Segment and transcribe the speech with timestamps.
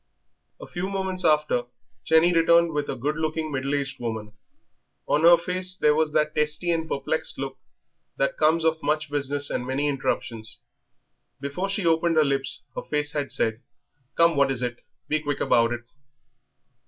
[0.59, 1.65] A few moments after
[2.05, 4.31] Jenny returned with a good looking, middle aged woman.
[5.07, 7.59] On her face there was that testy and perplexed look
[8.17, 10.57] that comes of much business and many interruptions.
[11.39, 13.61] Before she had opened her lips her face had said:
[14.17, 14.81] "Come, what is it?
[15.07, 15.83] Be quick about it."